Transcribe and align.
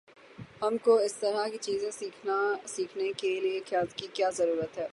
ہم 0.63 0.77
کو 0.77 0.95
اس 0.95 1.13
طرح 1.13 1.47
کی 1.47 1.57
چیزیں 1.57 1.91
سیکھنے 2.65 3.11
کی 3.17 4.07
کیا 4.13 4.29
ضرورت 4.29 4.77
ہے؟ 4.77 4.87